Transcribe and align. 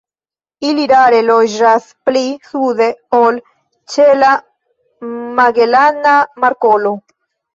Ili 0.67 0.85
rare 0.91 1.17
loĝas 1.25 1.83
pli 2.09 2.23
sude 2.53 2.87
ol 3.19 3.37
ĉe 3.95 4.07
la 4.23 4.31
Magelana 5.41 6.17
Markolo. 6.45 6.95